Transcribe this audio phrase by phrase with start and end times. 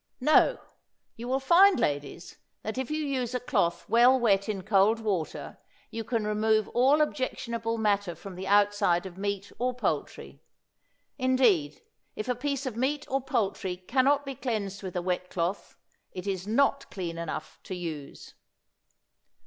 [0.19, 0.57] No,
[1.15, 5.59] you will find, ladies, that if you use a cloth well wet in cold water
[5.91, 10.41] you can remove all objectionable matter from the outside of meat or poultry.
[11.19, 11.83] Indeed,
[12.15, 15.77] if a piece of meat or poultry can not be cleaned with a wet cloth,
[16.13, 18.33] it is not clean enough to use.